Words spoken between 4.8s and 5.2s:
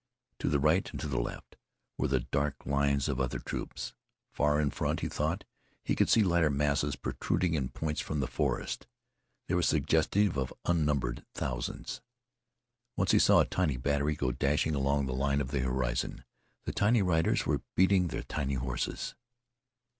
he